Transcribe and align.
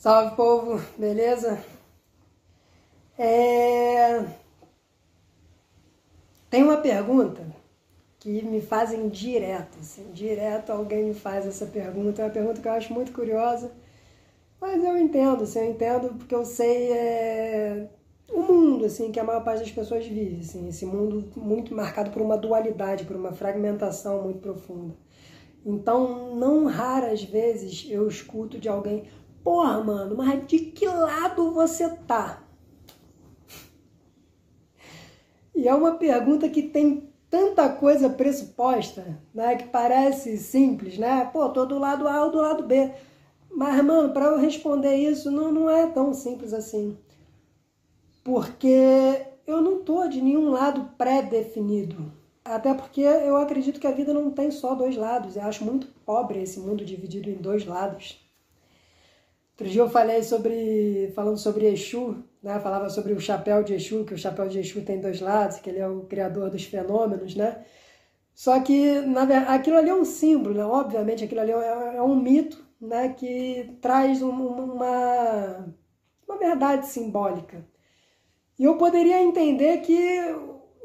Salve 0.00 0.34
povo, 0.34 0.80
beleza? 0.96 1.62
É... 3.18 4.24
Tem 6.48 6.62
uma 6.62 6.78
pergunta 6.78 7.42
que 8.18 8.40
me 8.40 8.62
fazem 8.62 9.10
direto, 9.10 9.76
assim, 9.78 10.10
direto 10.14 10.70
alguém 10.70 11.04
me 11.04 11.12
faz 11.12 11.46
essa 11.46 11.66
pergunta, 11.66 12.22
é 12.22 12.24
uma 12.24 12.30
pergunta 12.30 12.62
que 12.62 12.66
eu 12.66 12.72
acho 12.72 12.94
muito 12.94 13.12
curiosa, 13.12 13.72
mas 14.58 14.82
eu 14.82 14.96
entendo, 14.96 15.42
assim, 15.44 15.58
eu 15.58 15.70
entendo 15.70 16.14
porque 16.14 16.34
eu 16.34 16.46
sei 16.46 16.92
é... 16.92 17.90
o 18.32 18.40
mundo 18.40 18.86
assim 18.86 19.12
que 19.12 19.20
a 19.20 19.24
maior 19.24 19.44
parte 19.44 19.60
das 19.60 19.70
pessoas 19.70 20.06
vive, 20.06 20.40
assim, 20.40 20.66
esse 20.66 20.86
mundo 20.86 21.30
muito 21.36 21.74
marcado 21.74 22.10
por 22.10 22.22
uma 22.22 22.38
dualidade, 22.38 23.04
por 23.04 23.16
uma 23.16 23.32
fragmentação 23.32 24.22
muito 24.22 24.38
profunda. 24.38 24.94
Então, 25.64 26.34
não 26.36 26.64
raras 26.64 27.22
vezes 27.22 27.86
eu 27.90 28.08
escuto 28.08 28.58
de 28.58 28.68
alguém, 28.68 29.04
Porra, 29.42 29.82
mano, 29.82 30.16
mas 30.16 30.46
de 30.46 30.58
que 30.58 30.86
lado 30.86 31.52
você 31.52 31.88
tá? 32.06 32.42
E 35.54 35.68
é 35.68 35.74
uma 35.74 35.96
pergunta 35.96 36.48
que 36.48 36.62
tem 36.62 37.10
tanta 37.28 37.68
coisa 37.68 38.10
pressuposta, 38.10 39.18
né? 39.34 39.56
Que 39.56 39.68
parece 39.68 40.36
simples, 40.38 40.98
né? 40.98 41.28
Pô, 41.32 41.48
tô 41.50 41.64
do 41.64 41.78
lado 41.78 42.08
A 42.08 42.24
ou 42.24 42.30
do 42.30 42.38
lado 42.38 42.64
B. 42.64 42.92
Mas, 43.50 43.82
mano, 43.84 44.12
para 44.12 44.26
eu 44.26 44.38
responder 44.38 44.94
isso 44.96 45.30
não, 45.30 45.52
não 45.52 45.70
é 45.70 45.86
tão 45.88 46.12
simples 46.14 46.52
assim. 46.52 46.96
Porque 48.24 49.26
eu 49.46 49.60
não 49.60 49.82
tô 49.82 50.06
de 50.08 50.20
nenhum 50.20 50.50
lado 50.50 50.90
pré-definido. 50.96 52.12
Até 52.44 52.72
porque 52.74 53.00
eu 53.00 53.36
acredito 53.36 53.80
que 53.80 53.86
a 53.86 53.92
vida 53.92 54.12
não 54.14 54.30
tem 54.30 54.50
só 54.50 54.74
dois 54.74 54.96
lados. 54.96 55.36
Eu 55.36 55.42
acho 55.42 55.64
muito 55.64 55.88
pobre 56.04 56.42
esse 56.42 56.58
mundo 56.58 56.84
dividido 56.84 57.28
em 57.30 57.36
dois 57.36 57.66
lados. 57.66 58.18
Outro 59.60 59.74
dia 59.74 59.82
eu 59.82 59.90
falei 59.90 60.22
sobre, 60.22 61.12
falando 61.14 61.36
sobre 61.36 61.66
Exu, 61.66 62.16
né? 62.42 62.58
Falava 62.60 62.88
sobre 62.88 63.12
o 63.12 63.20
chapéu 63.20 63.62
de 63.62 63.74
Exu, 63.74 64.06
que 64.06 64.14
o 64.14 64.18
chapéu 64.18 64.48
de 64.48 64.58
Exu 64.58 64.80
tem 64.80 64.98
dois 64.98 65.20
lados, 65.20 65.58
que 65.58 65.68
ele 65.68 65.78
é 65.78 65.86
o 65.86 66.00
criador 66.04 66.48
dos 66.48 66.64
fenômenos, 66.64 67.34
né? 67.34 67.62
Só 68.34 68.58
que 68.60 69.02
na 69.02 69.26
verdade, 69.26 69.52
aquilo 69.52 69.76
ali 69.76 69.90
é 69.90 69.94
um 69.94 70.06
símbolo, 70.06 70.54
né? 70.54 70.64
Obviamente 70.64 71.24
aquilo 71.24 71.42
ali 71.42 71.52
é, 71.52 71.96
é 71.96 72.00
um 72.00 72.16
mito, 72.16 72.64
né? 72.80 73.10
Que 73.10 73.76
traz 73.82 74.22
um, 74.22 74.30
uma, 74.30 75.74
uma 76.26 76.38
verdade 76.38 76.86
simbólica. 76.86 77.62
E 78.58 78.64
eu 78.64 78.78
poderia 78.78 79.20
entender 79.20 79.82
que, 79.82 79.98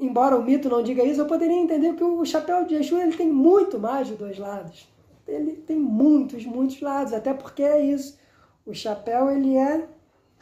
embora 0.01 0.35
o 0.35 0.43
mito 0.43 0.67
não 0.67 0.83
diga 0.83 1.01
isso, 1.01 1.21
eu 1.21 1.27
poderia 1.27 1.55
entender 1.55 1.93
que 1.93 2.03
o 2.03 2.25
chapéu 2.25 2.65
de 2.65 2.75
Exu 2.75 2.97
ele 2.97 3.15
tem 3.15 3.31
muito 3.31 3.79
mais 3.79 4.05
de 4.09 4.15
dois 4.15 4.37
lados. 4.37 4.93
Ele 5.25 5.53
tem 5.53 5.77
muitos, 5.77 6.45
muitos 6.45 6.81
lados, 6.81 7.13
até 7.13 7.33
porque 7.33 7.63
é 7.63 7.79
isso 7.79 8.24
o 8.66 8.73
chapéu 8.73 9.30
ele 9.30 9.55
é 9.55 9.88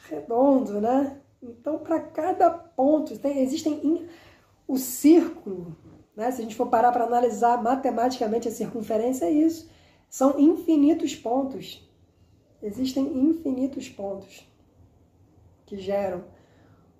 redondo, 0.10 0.80
né? 0.80 1.20
Então, 1.42 1.78
para 1.80 2.00
cada 2.00 2.50
ponto, 2.50 3.18
tem, 3.20 3.40
existem 3.40 3.86
in, 3.86 4.08
o 4.68 4.78
círculo, 4.78 5.76
né? 6.16 6.32
Se 6.32 6.42
a 6.42 6.44
gente 6.44 6.56
for 6.56 6.68
parar 6.68 6.92
para 6.92 7.04
analisar 7.04 7.62
matematicamente 7.62 8.48
a 8.48 8.52
circunferência, 8.52 9.26
é 9.26 9.32
isso. 9.32 9.70
São 10.10 10.40
infinitos 10.40 11.16
pontos. 11.16 11.90
Existem 12.62 13.06
infinitos 13.06 13.90
pontos 13.90 14.48
que 15.66 15.78
geram 15.78 16.24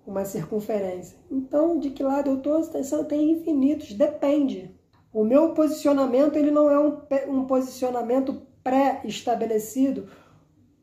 uma 0.06 0.24
circunferência. 0.26 1.16
Então, 1.30 1.78
de 1.78 1.90
que 1.90 2.02
lado 2.02 2.28
eu 2.28 2.36
estou? 2.36 3.04
Tem 3.04 3.30
infinitos, 3.30 3.94
depende. 3.94 4.74
O 5.12 5.24
meu 5.24 5.54
posicionamento 5.54 6.36
ele 6.36 6.50
não 6.50 6.68
é 6.68 6.78
um, 6.78 6.98
um 7.28 7.46
posicionamento 7.46 8.42
pré-estabelecido 8.62 10.08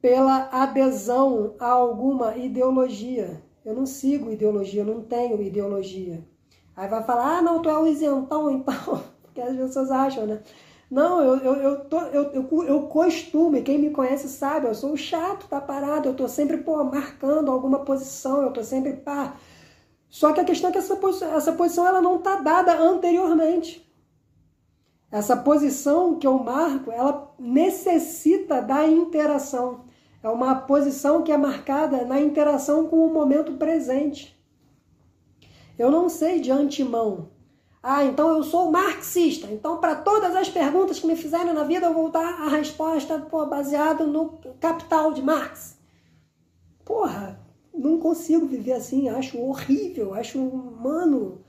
pela 0.02 0.50
adesão 0.52 1.56
a 1.60 1.68
alguma 1.68 2.36
ideologia. 2.36 3.42
Eu 3.64 3.76
não 3.76 3.86
sigo 3.86 4.32
ideologia, 4.32 4.82
eu 4.82 4.86
não 4.86 5.02
tenho 5.02 5.42
ideologia. 5.42 6.26
Aí 6.76 6.88
vai 6.88 7.04
falar, 7.04 7.38
ah, 7.38 7.42
não, 7.42 7.62
tu 7.62 7.70
é 7.70 7.78
o 7.78 7.88
isentão, 7.88 8.50
então, 8.50 9.04
porque 9.22 9.40
as 9.40 9.56
pessoas 9.56 9.92
acham, 9.92 10.26
né? 10.26 10.42
Não, 10.90 11.22
eu, 11.22 11.38
eu, 11.38 11.54
eu, 11.56 11.86
tô, 11.86 12.00
eu, 12.08 12.24
eu, 12.34 12.64
eu 12.64 12.82
costumo, 12.88 13.62
quem 13.64 13.80
me 13.80 13.92
conhece 13.92 14.28
sabe, 14.28 14.68
eu 14.68 14.76
sou 14.76 14.98
chato 14.98 15.48
tá 15.48 15.62
parado, 15.62 16.10
eu 16.10 16.14
tô 16.14 16.28
sempre, 16.28 16.58
pô, 16.58 16.84
marcando 16.84 17.50
alguma 17.50 17.80
posição, 17.80 18.42
eu 18.42 18.52
tô 18.52 18.62
sempre, 18.62 18.94
pá. 18.98 19.38
Só 20.10 20.34
que 20.34 20.42
a 20.42 20.44
questão 20.44 20.70
é 20.70 20.74
que 20.74 20.80
essa 20.80 20.98
posição, 20.98 21.34
essa 21.34 21.54
posição 21.54 21.88
ela 21.88 22.02
não 22.02 22.18
tá 22.18 22.38
dada 22.38 22.78
anteriormente. 22.78 23.90
Essa 25.10 25.38
posição 25.38 26.16
que 26.20 26.28
eu 26.28 26.38
marco, 26.40 26.92
ela 26.92 27.34
necessita 27.40 28.62
da 28.62 28.86
interação. 28.86 29.86
É 30.24 30.30
uma 30.30 30.56
posição 30.56 31.24
que 31.24 31.32
é 31.32 31.38
marcada 31.38 32.06
na 32.06 32.22
interação 32.22 32.88
com 32.88 33.06
o 33.06 33.14
momento 33.14 33.54
presente. 33.54 34.40
Eu 35.78 35.90
não 35.90 36.10
sei 36.10 36.40
de 36.40 36.52
antemão. 36.52 37.30
Ah, 37.82 38.06
então 38.06 38.30
eu 38.30 38.44
sou 38.44 38.72
marxista. 38.72 39.48
Então, 39.48 39.80
para 39.80 39.96
todas 39.96 40.36
as 40.36 40.48
perguntas 40.48 41.00
que 41.00 41.08
me 41.08 41.16
fizerem 41.16 41.54
na 41.54 41.64
vida, 41.64 41.88
eu 41.88 41.94
vou 41.94 42.12
dar 42.12 42.42
a 42.42 42.50
resposta 42.50 43.18
baseada 43.50 44.06
no 44.06 44.38
capital 44.60 45.12
de 45.12 45.24
Marx. 45.24 45.80
Porra, 46.86 47.40
não 47.74 48.00
consigo 48.00 48.46
viver 48.46 48.74
assim. 48.74 49.10
Acho 49.10 49.40
horrível, 49.40 50.14
acho 50.14 50.40
humano, 50.40 51.42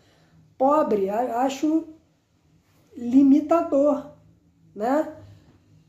pobre, 0.57 1.11
acho 1.11 1.85
limitador, 2.97 4.13
né? 4.75 5.17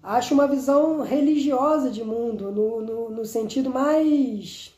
Acho 0.04 0.34
uma 0.34 0.48
visão 0.48 1.02
religiosa 1.02 1.90
de 1.90 2.04
mundo, 2.04 2.52
no, 2.52 2.82
no, 2.82 3.10
no 3.10 3.26
sentido 3.26 3.70
mais 3.70 4.74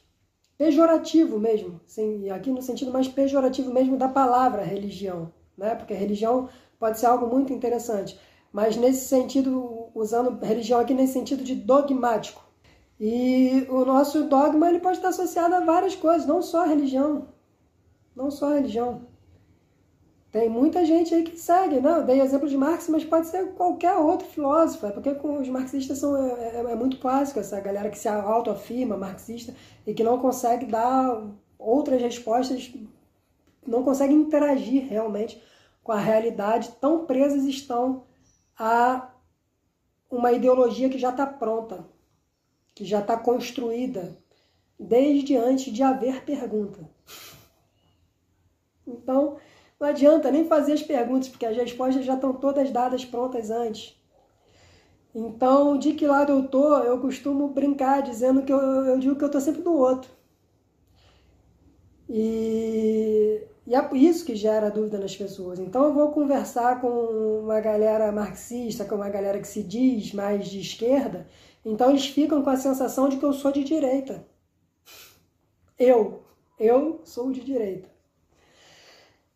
pejorativo 0.57 1.39
mesmo, 1.39 1.81
sim, 1.85 2.29
aqui 2.29 2.49
no 2.49 2.61
sentido 2.61 2.91
mais 2.91 3.07
pejorativo 3.07 3.73
mesmo 3.73 3.97
da 3.97 4.07
palavra 4.07 4.63
religião, 4.63 5.33
né? 5.57 5.75
Porque 5.75 5.93
religião 5.93 6.47
pode 6.79 6.99
ser 6.99 7.07
algo 7.07 7.27
muito 7.27 7.51
interessante, 7.51 8.17
mas 8.53 8.77
nesse 8.77 9.05
sentido, 9.07 9.89
usando 9.93 10.39
religião 10.45 10.79
aqui 10.79 10.93
nesse 10.93 11.13
sentido 11.13 11.43
de 11.43 11.55
dogmático. 11.55 12.45
E 12.97 13.67
o 13.69 13.83
nosso 13.83 14.23
dogma 14.29 14.69
ele 14.69 14.79
pode 14.79 14.97
estar 14.97 15.09
associado 15.09 15.55
a 15.55 15.59
várias 15.59 15.95
coisas, 15.95 16.25
não 16.25 16.41
só 16.41 16.63
a 16.63 16.67
religião, 16.67 17.27
não 18.15 18.31
só 18.31 18.51
a 18.51 18.55
religião. 18.55 19.01
Tem 20.35 20.49
muita 20.49 20.83
gente 20.83 21.15
aí 21.15 21.23
que 21.23 21.39
segue, 21.39 21.79
não, 21.79 21.99
eu 21.99 22.03
dei 22.03 22.19
exemplo 22.19 22.49
de 22.49 22.57
Marx, 22.57 22.89
mas 22.89 23.05
pode 23.05 23.27
ser 23.27 23.53
qualquer 23.53 23.93
outro 23.93 24.27
filósofo, 24.27 24.85
é 24.85 24.91
porque 24.91 25.09
os 25.09 25.47
marxistas 25.47 25.97
são, 25.97 26.13
é, 26.17 26.57
é, 26.57 26.71
é 26.71 26.75
muito 26.75 26.99
clássico, 26.99 27.39
essa 27.39 27.57
galera 27.61 27.89
que 27.89 27.97
se 27.97 28.09
autoafirma 28.09 28.97
marxista 28.97 29.55
e 29.87 29.93
que 29.93 30.03
não 30.03 30.19
consegue 30.19 30.65
dar 30.65 31.25
outras 31.57 32.01
respostas, 32.01 32.69
não 33.65 33.81
consegue 33.81 34.13
interagir 34.13 34.85
realmente 34.89 35.41
com 35.81 35.93
a 35.93 35.99
realidade, 35.99 36.73
tão 36.81 37.05
presas 37.05 37.45
estão 37.45 38.03
a 38.59 39.11
uma 40.11 40.33
ideologia 40.33 40.89
que 40.89 40.99
já 40.99 41.11
está 41.11 41.25
pronta, 41.25 41.87
que 42.73 42.83
já 42.83 42.99
está 42.99 43.15
construída 43.15 44.17
desde 44.77 45.37
antes 45.37 45.73
de 45.73 45.81
haver 45.81 46.25
pergunta. 46.25 46.89
Então, 48.85 49.37
não 49.79 49.87
adianta 49.87 50.31
nem 50.31 50.45
fazer 50.45 50.73
as 50.73 50.83
perguntas, 50.83 51.27
porque 51.29 51.45
as 51.45 51.57
respostas 51.57 52.05
já 52.05 52.15
estão 52.15 52.33
todas 52.33 52.71
dadas 52.71 53.03
prontas 53.03 53.49
antes. 53.49 53.95
Então, 55.13 55.77
de 55.77 55.93
que 55.93 56.05
lado 56.05 56.31
eu 56.33 56.47
tô, 56.47 56.77
eu 56.79 56.99
costumo 56.99 57.47
brincar 57.49 58.01
dizendo 58.01 58.43
que 58.43 58.51
eu, 58.51 58.59
eu 58.59 58.99
digo 58.99 59.15
que 59.15 59.23
eu 59.23 59.31
tô 59.31 59.39
sempre 59.39 59.61
do 59.61 59.73
outro. 59.73 60.09
E, 62.09 63.41
e 63.65 63.75
é 63.75 63.95
isso 63.95 64.25
que 64.25 64.35
gera 64.35 64.69
dúvida 64.69 64.97
nas 64.99 65.15
pessoas. 65.15 65.59
Então, 65.59 65.85
eu 65.85 65.93
vou 65.93 66.11
conversar 66.11 66.81
com 66.81 66.87
uma 67.43 67.59
galera 67.61 68.11
marxista, 68.11 68.85
com 68.85 68.95
uma 68.95 69.09
galera 69.09 69.39
que 69.39 69.47
se 69.47 69.63
diz 69.63 70.13
mais 70.13 70.47
de 70.47 70.59
esquerda. 70.59 71.27
Então, 71.63 71.89
eles 71.91 72.07
ficam 72.07 72.43
com 72.43 72.49
a 72.49 72.57
sensação 72.57 73.09
de 73.09 73.17
que 73.17 73.25
eu 73.25 73.33
sou 73.33 73.51
de 73.51 73.63
direita. 73.63 74.25
Eu, 75.79 76.23
eu 76.59 77.01
sou 77.05 77.31
de 77.31 77.41
direita. 77.41 77.94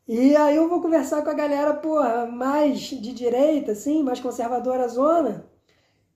E 0.09 0.35
aí 0.35 0.55
eu 0.55 0.67
vou 0.67 0.81
conversar 0.81 1.21
com 1.21 1.29
a 1.29 1.35
galera, 1.35 1.71
porra, 1.71 2.25
mais 2.25 2.79
de 2.79 3.13
direita, 3.13 3.73
assim, 3.73 4.01
mais 4.01 4.19
conservadora 4.19 4.87
zona. 4.87 5.45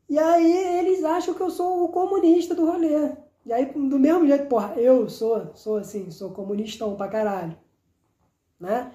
E 0.09 0.17
aí 0.17 0.51
eles 0.79 1.03
acham 1.03 1.35
que 1.35 1.41
eu 1.41 1.51
sou 1.51 1.83
o 1.83 1.89
comunista 1.89 2.55
do 2.55 2.65
rolê. 2.65 3.11
E 3.45 3.53
aí, 3.53 3.65
do 3.65 3.99
mesmo 3.99 4.25
jeito, 4.25 4.47
porra, 4.47 4.73
eu 4.77 5.07
sou, 5.07 5.51
sou 5.55 5.77
assim, 5.77 6.09
sou 6.09 6.31
comunistão 6.31 6.95
pra 6.95 7.07
caralho. 7.07 7.55
Né? 8.59 8.91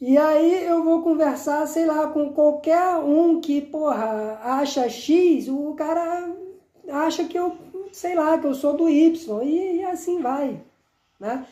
E 0.00 0.16
aí 0.16 0.64
eu 0.64 0.84
vou 0.84 1.02
conversar, 1.02 1.66
sei 1.66 1.86
lá, 1.86 2.06
com 2.08 2.32
qualquer 2.32 2.98
um 2.98 3.40
que, 3.40 3.60
porra, 3.60 4.38
acha 4.44 4.88
X, 4.88 5.48
o 5.48 5.74
cara 5.74 6.32
acha 6.88 7.24
que 7.24 7.36
eu, 7.36 7.56
sei 7.92 8.14
lá, 8.14 8.38
que 8.38 8.46
eu 8.46 8.54
sou 8.54 8.76
do 8.76 8.88
Y. 8.88 9.42
E, 9.42 9.78
e 9.78 9.84
assim 9.84 10.20
vai, 10.20 10.62
né? 11.18 11.44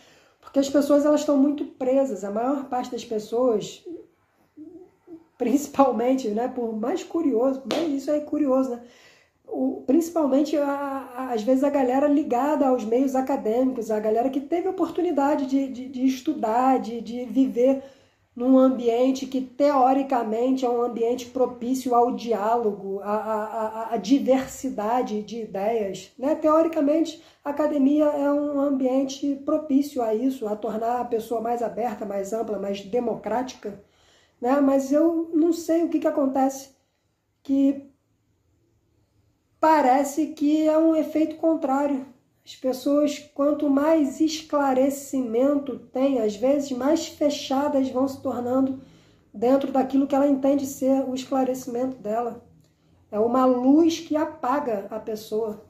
Porque 0.45 0.61
as 0.61 0.69
pessoas 0.69 1.05
elas 1.05 1.21
estão 1.21 1.37
muito 1.37 1.65
presas, 1.65 2.23
a 2.23 2.31
maior 2.31 2.69
parte 2.69 2.93
das 2.93 3.05
pessoas, 3.05 3.85
principalmente, 5.37 6.29
né, 6.29 6.47
por 6.47 6.77
mais 6.77 7.03
curioso, 7.03 7.63
isso 7.89 8.11
é 8.11 8.21
curioso, 8.21 8.71
né? 8.71 8.83
principalmente 9.87 10.57
às 10.57 11.43
vezes 11.43 11.63
a 11.63 11.71
galera 11.71 12.09
ligada 12.09 12.67
aos 12.67 12.85
meios 12.85 13.15
acadêmicos, 13.15 13.91
a 13.91 14.01
galera 14.01 14.31
que 14.31 14.41
teve 14.41 14.69
oportunidade 14.69 15.47
de, 15.47 15.69
de, 15.69 15.89
de 15.89 16.07
estudar, 16.07 16.81
de, 16.81 17.01
de 17.01 17.25
viver 17.27 17.83
num 18.35 18.59
ambiente 18.59 19.27
que 19.27 19.41
teoricamente 19.41 20.65
é 20.65 20.69
um 20.69 20.83
ambiente 20.83 21.27
propício 21.27 21.95
ao 21.95 22.13
diálogo, 22.15 23.01
à, 23.01 23.15
à, 23.15 23.95
à 23.95 23.97
diversidade 23.97 25.23
de 25.23 25.43
ideias. 25.43 26.13
Né? 26.19 26.35
Teoricamente, 26.35 27.23
a 27.45 27.51
academia 27.51 28.07
é 28.07 28.31
um 28.33 28.61
ambiente 28.61 29.37
propício 29.45 30.03
a 30.03 30.15
isso, 30.15 30.49
a 30.49 30.57
tornar 30.57 31.01
a 31.01 31.05
pessoa 31.05 31.41
mais 31.41 31.63
aberta, 31.63 32.05
mais 32.05 32.33
ampla, 32.33 32.59
mais 32.59 32.81
democrática. 32.81 33.81
Né? 34.41 34.61
Mas 34.61 34.93
eu 34.93 35.31
não 35.33 35.53
sei 35.53 35.85
o 35.85 35.89
que, 35.89 36.01
que 36.01 36.09
acontece, 36.09 36.71
que 37.43 37.89
parece 39.61 40.29
que 40.29 40.67
é 40.67 40.77
um 40.77 40.97
efeito 40.97 41.37
contrário. 41.37 42.14
As 42.47 42.55
pessoas, 42.55 43.19
quanto 43.35 43.71
mais 43.71 44.21
esclarecimento 44.21 45.79
tem, 45.79 46.21
às 46.21 46.37
vezes, 46.37 46.73
mais 46.73 47.07
fechadas 47.07 47.89
vão 47.89 48.07
se 48.07 48.21
tornando 48.21 48.83
dentro 49.33 49.73
daquilo 49.73 50.07
que 50.07 50.15
ela 50.15 50.29
entende 50.29 50.67
ser 50.67 51.09
o 51.09 51.15
esclarecimento 51.15 51.97
dela. 51.97 52.45
É 53.11 53.19
uma 53.19 53.47
luz 53.47 54.01
que 54.01 54.15
apaga 54.15 54.87
a 54.91 54.99
pessoa. 54.99 55.65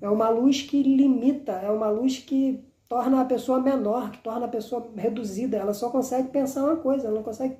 É 0.00 0.08
uma 0.08 0.28
luz 0.28 0.62
que 0.62 0.82
limita, 0.82 1.52
é 1.52 1.70
uma 1.70 1.88
luz 1.88 2.18
que 2.18 2.64
torna 2.88 3.20
a 3.20 3.24
pessoa 3.24 3.60
menor, 3.60 4.10
que 4.10 4.18
torna 4.18 4.46
a 4.46 4.48
pessoa 4.48 4.90
reduzida. 4.96 5.58
Ela 5.58 5.74
só 5.74 5.90
consegue 5.90 6.28
pensar 6.30 6.64
uma 6.64 6.76
coisa, 6.76 7.06
ela 7.06 7.16
não 7.16 7.22
consegue 7.22 7.56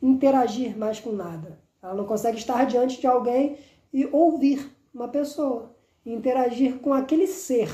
interagir 0.00 0.78
mais 0.78 1.00
com 1.00 1.10
nada. 1.10 1.58
Ela 1.82 1.94
não 1.94 2.04
consegue 2.04 2.38
estar 2.38 2.64
diante 2.66 3.00
de 3.00 3.06
alguém 3.08 3.56
e 3.92 4.06
ouvir 4.12 4.70
uma 4.94 5.08
pessoa 5.08 5.74
interagir 6.04 6.78
com 6.80 6.92
aquele 6.92 7.26
ser 7.26 7.70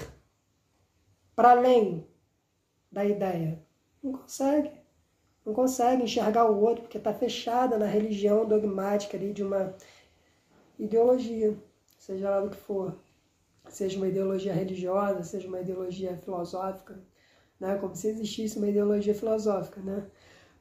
para 1.35 1.53
além 1.53 2.07
da 2.91 3.05
ideia. 3.05 3.63
Não 4.03 4.13
consegue. 4.13 4.71
Não 5.45 5.55
consegue 5.55 6.03
enxergar 6.03 6.51
o 6.51 6.61
outro 6.61 6.83
porque 6.83 6.99
está 6.99 7.15
fechada 7.15 7.79
na 7.79 7.87
religião 7.87 8.45
dogmática 8.47 9.17
ali 9.17 9.33
de 9.33 9.43
uma 9.43 9.75
ideologia, 10.79 11.57
seja 11.99 12.29
lá 12.29 12.41
do 12.41 12.51
que 12.51 12.57
for. 12.57 12.95
Seja 13.69 13.97
uma 13.97 14.09
ideologia 14.09 14.53
religiosa, 14.53 15.23
seja 15.23 15.49
uma 15.49 15.61
ideologia 15.61 16.17
filosófica, 16.17 16.99
né? 17.61 17.77
como 17.77 17.95
se 17.95 18.09
existisse 18.09 18.59
uma 18.59 18.69
ideologia 18.69 19.15
filosófica. 19.15 19.81
Né? 19.81 20.07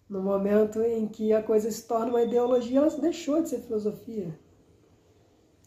No 0.09 0.21
momento 0.21 0.81
em 0.81 1.07
que 1.07 1.33
a 1.33 1.43
coisa 1.43 1.69
se 1.69 1.85
torna 1.87 2.07
uma 2.07 2.23
ideologia, 2.23 2.79
ela 2.79 2.89
deixou 2.89 3.41
de 3.41 3.49
ser 3.49 3.61
filosofia. 3.61 4.37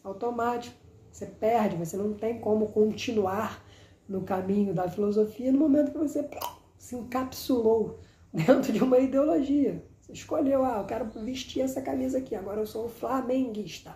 Automático. 0.03 0.80
Você 1.11 1.25
perde, 1.25 1.75
você 1.75 1.97
não 1.97 2.13
tem 2.13 2.39
como 2.39 2.69
continuar 2.69 3.63
no 4.07 4.21
caminho 4.21 4.73
da 4.73 4.89
filosofia 4.89 5.51
no 5.51 5.59
momento 5.59 5.91
que 5.91 5.97
você 5.97 6.27
se 6.77 6.95
encapsulou 6.95 7.99
dentro 8.33 8.71
de 8.71 8.83
uma 8.83 8.99
ideologia. 8.99 9.83
Você 9.99 10.13
escolheu, 10.13 10.63
ah, 10.63 10.79
eu 10.79 10.85
quero 10.85 11.05
vestir 11.05 11.61
essa 11.61 11.81
camisa 11.81 12.17
aqui, 12.17 12.35
agora 12.35 12.61
eu 12.61 12.65
sou 12.65 12.89
flamenguista. 12.89 13.95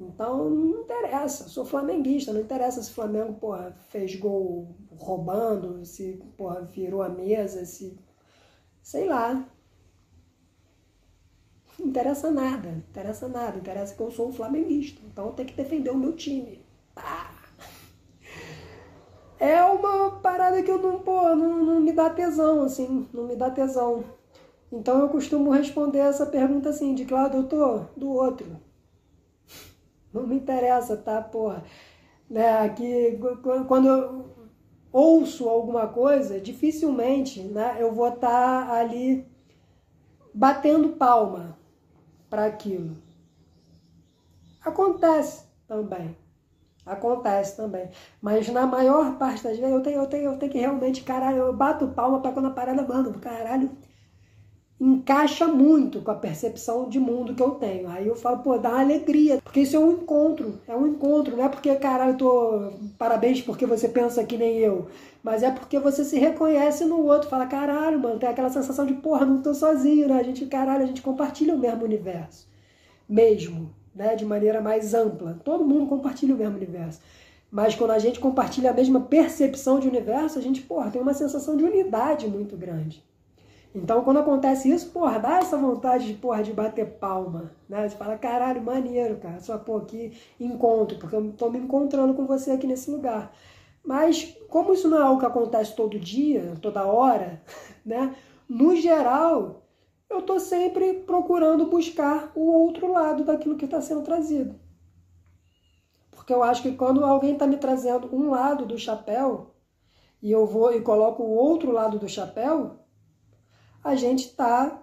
Então 0.00 0.48
não 0.48 0.80
interessa, 0.80 1.46
sou 1.48 1.64
flamenguista, 1.64 2.32
não 2.32 2.40
interessa 2.40 2.82
se 2.82 2.90
o 2.90 2.94
Flamengo 2.94 3.34
porra, 3.34 3.76
fez 3.90 4.14
gol 4.16 4.74
roubando, 4.96 5.84
se 5.84 6.22
porra, 6.38 6.62
virou 6.62 7.02
a 7.02 7.08
mesa, 7.08 7.66
se. 7.66 7.98
sei 8.82 9.06
lá. 9.06 9.46
Interessa 11.82 12.30
nada, 12.30 12.68
interessa 12.68 13.26
nada, 13.26 13.56
interessa 13.56 13.94
que 13.94 14.02
eu 14.02 14.10
sou 14.10 14.28
um 14.28 14.32
flamenguista, 14.32 15.00
então 15.10 15.26
eu 15.26 15.32
tenho 15.32 15.48
que 15.48 15.56
defender 15.56 15.90
o 15.90 15.96
meu 15.96 16.12
time. 16.12 16.62
Ah. 16.94 17.30
É 19.38 19.64
uma 19.64 20.10
parada 20.20 20.62
que 20.62 20.70
eu 20.70 20.78
não, 20.78 21.00
pô, 21.00 21.34
não, 21.34 21.64
não 21.64 21.80
me 21.80 21.92
dá 21.92 22.10
tesão, 22.10 22.62
assim, 22.62 23.08
não 23.14 23.24
me 23.24 23.34
dá 23.34 23.50
tesão. 23.50 24.04
Então 24.70 25.00
eu 25.00 25.08
costumo 25.08 25.50
responder 25.50 26.00
essa 26.00 26.26
pergunta 26.26 26.68
assim, 26.68 26.94
de 26.94 27.06
que 27.06 27.14
lado 27.14 27.38
eu 27.38 27.48
tô? 27.48 27.78
Do 27.96 28.10
outro. 28.10 28.58
Não 30.12 30.26
me 30.26 30.36
interessa, 30.36 30.98
tá, 30.98 31.22
porra? 31.22 31.64
Né, 32.28 32.58
aqui, 32.58 33.18
quando 33.66 33.88
eu 33.88 34.26
ouço 34.92 35.48
alguma 35.48 35.86
coisa, 35.86 36.38
dificilmente 36.38 37.42
né, 37.42 37.78
eu 37.80 37.90
vou 37.92 38.08
estar 38.08 38.66
tá 38.66 38.74
ali 38.74 39.26
batendo 40.34 40.90
palma 40.90 41.59
para 42.30 42.46
aquilo. 42.46 42.96
Acontece 44.64 45.44
também. 45.66 46.16
Acontece 46.86 47.56
também. 47.56 47.90
Mas 48.22 48.48
na 48.48 48.66
maior 48.66 49.18
parte 49.18 49.44
das 49.44 49.58
vezes 49.58 49.74
eu 49.74 49.82
tenho, 49.82 50.00
eu 50.00 50.06
tenho, 50.06 50.24
eu 50.32 50.38
tenho 50.38 50.52
que 50.52 50.58
realmente, 50.58 51.02
caralho, 51.02 51.38
eu 51.38 51.52
bato 51.56 51.88
palma 51.88 52.20
para 52.20 52.32
quando 52.32 52.46
a 52.46 52.50
parada, 52.50 52.82
mano, 52.82 53.12
caralho, 53.20 53.70
encaixa 54.80 55.46
muito 55.46 56.00
com 56.00 56.10
a 56.10 56.14
percepção 56.14 56.88
de 56.88 56.98
mundo 56.98 57.34
que 57.34 57.42
eu 57.42 57.50
tenho. 57.50 57.88
Aí 57.88 58.06
eu 58.06 58.16
falo, 58.16 58.38
pô, 58.38 58.56
dá 58.56 58.70
uma 58.70 58.80
alegria, 58.80 59.38
porque 59.44 59.60
isso 59.60 59.76
é 59.76 59.78
um 59.78 59.92
encontro, 59.92 60.58
é 60.66 60.74
um 60.74 60.86
encontro, 60.86 61.36
não 61.36 61.44
é 61.44 61.48
porque, 61.48 61.74
caralho, 61.76 62.12
eu 62.12 62.16
tô 62.16 62.72
parabéns 62.98 63.42
porque 63.42 63.66
você 63.66 63.88
pensa 63.88 64.24
que 64.24 64.38
nem 64.38 64.56
eu, 64.56 64.88
mas 65.22 65.42
é 65.42 65.50
porque 65.50 65.78
você 65.78 66.02
se 66.02 66.18
reconhece 66.18 66.86
no 66.86 67.04
outro, 67.04 67.28
fala, 67.28 67.46
caralho, 67.46 68.00
mano, 68.00 68.18
tem 68.18 68.28
aquela 68.28 68.48
sensação 68.48 68.86
de, 68.86 68.94
porra, 68.94 69.26
não 69.26 69.42
tô 69.42 69.52
sozinho, 69.52 70.08
né? 70.08 70.14
A 70.18 70.22
gente, 70.22 70.46
caralho, 70.46 70.84
a 70.84 70.86
gente 70.86 71.02
compartilha 71.02 71.54
o 71.54 71.58
mesmo 71.58 71.84
universo, 71.84 72.48
mesmo, 73.06 73.70
né? 73.94 74.16
De 74.16 74.24
maneira 74.24 74.62
mais 74.62 74.94
ampla. 74.94 75.38
Todo 75.44 75.64
mundo 75.64 75.86
compartilha 75.86 76.34
o 76.34 76.38
mesmo 76.38 76.56
universo. 76.56 77.00
Mas 77.50 77.74
quando 77.74 77.90
a 77.90 77.98
gente 77.98 78.20
compartilha 78.20 78.70
a 78.70 78.74
mesma 78.74 79.00
percepção 79.00 79.78
de 79.80 79.88
universo, 79.88 80.38
a 80.38 80.42
gente, 80.42 80.62
porra, 80.62 80.90
tem 80.90 81.02
uma 81.02 81.12
sensação 81.12 81.56
de 81.56 81.64
unidade 81.64 82.28
muito 82.28 82.56
grande. 82.56 83.04
Então, 83.74 84.02
quando 84.02 84.18
acontece 84.18 84.68
isso, 84.68 84.90
porra, 84.90 85.18
dá 85.20 85.38
essa 85.38 85.56
vontade 85.56 86.06
de, 86.06 86.14
porra, 86.14 86.42
de 86.42 86.52
bater 86.52 86.98
palma, 86.98 87.52
né? 87.68 87.88
Você 87.88 87.96
fala, 87.96 88.18
caralho, 88.18 88.60
maneiro, 88.62 89.18
cara, 89.18 89.38
só, 89.40 89.56
pô, 89.58 89.76
aqui 89.76 90.12
encontro, 90.40 90.98
porque 90.98 91.14
eu 91.14 91.32
tô 91.32 91.50
me 91.50 91.58
encontrando 91.58 92.14
com 92.14 92.26
você 92.26 92.50
aqui 92.50 92.66
nesse 92.66 92.90
lugar. 92.90 93.32
Mas, 93.84 94.36
como 94.48 94.72
isso 94.72 94.88
não 94.88 94.98
é 94.98 95.02
algo 95.02 95.20
que 95.20 95.26
acontece 95.26 95.76
todo 95.76 95.98
dia, 96.00 96.56
toda 96.60 96.84
hora, 96.84 97.42
né? 97.86 98.14
No 98.48 98.74
geral, 98.74 99.62
eu 100.10 100.22
tô 100.22 100.40
sempre 100.40 100.94
procurando 101.06 101.66
buscar 101.66 102.32
o 102.34 102.50
outro 102.50 102.90
lado 102.92 103.24
daquilo 103.24 103.56
que 103.56 103.66
está 103.66 103.80
sendo 103.80 104.02
trazido. 104.02 104.58
Porque 106.10 106.34
eu 106.34 106.42
acho 106.42 106.62
que 106.62 106.72
quando 106.72 107.04
alguém 107.04 107.34
está 107.34 107.46
me 107.46 107.56
trazendo 107.56 108.12
um 108.12 108.30
lado 108.30 108.66
do 108.66 108.76
chapéu, 108.76 109.54
e 110.20 110.30
eu 110.32 110.44
vou 110.44 110.74
e 110.74 110.80
coloco 110.80 111.22
o 111.22 111.30
outro 111.30 111.70
lado 111.70 111.98
do 111.98 112.08
chapéu, 112.08 112.79
a 113.82 113.94
gente 113.94 114.26
está 114.26 114.82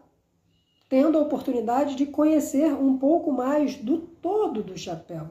tendo 0.89 1.17
a 1.17 1.21
oportunidade 1.21 1.95
de 1.95 2.05
conhecer 2.05 2.73
um 2.73 2.97
pouco 2.97 3.31
mais 3.31 3.75
do 3.75 3.99
todo 3.99 4.63
do 4.63 4.77
chapéu. 4.77 5.27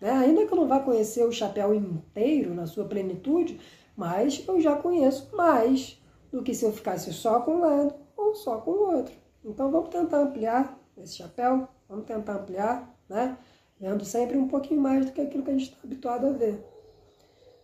Né? 0.00 0.10
Ainda 0.10 0.46
que 0.46 0.52
eu 0.52 0.56
não 0.56 0.66
vá 0.66 0.80
conhecer 0.80 1.24
o 1.24 1.32
chapéu 1.32 1.72
inteiro 1.72 2.54
na 2.54 2.66
sua 2.66 2.84
plenitude, 2.84 3.60
mas 3.96 4.44
eu 4.46 4.60
já 4.60 4.74
conheço 4.74 5.34
mais 5.36 6.02
do 6.30 6.42
que 6.42 6.54
se 6.54 6.64
eu 6.64 6.72
ficasse 6.72 7.12
só 7.12 7.40
com 7.40 7.56
um 7.56 7.60
lado 7.60 7.94
ou 8.16 8.34
só 8.34 8.58
com 8.58 8.72
o 8.72 8.96
outro. 8.96 9.14
Então 9.44 9.70
vamos 9.70 9.90
tentar 9.90 10.18
ampliar 10.18 10.78
esse 10.96 11.16
chapéu, 11.16 11.68
vamos 11.88 12.06
tentar 12.06 12.34
ampliar, 12.34 12.92
né? 13.08 13.36
Vendo 13.78 14.04
sempre 14.04 14.36
um 14.36 14.48
pouquinho 14.48 14.80
mais 14.80 15.06
do 15.06 15.12
que 15.12 15.20
aquilo 15.20 15.44
que 15.44 15.50
a 15.50 15.54
gente 15.54 15.70
está 15.70 15.78
habituado 15.84 16.26
a 16.26 16.32
ver. 16.32 16.64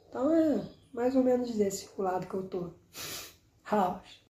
Então 0.08 0.32
é 0.32 0.60
mais 0.92 1.14
ou 1.14 1.22
menos 1.22 1.54
desse 1.54 1.88
o 1.96 2.02
lado 2.02 2.26
que 2.26 2.34
eu 2.34 2.42
tô. 2.44 2.70
House. 3.70 4.22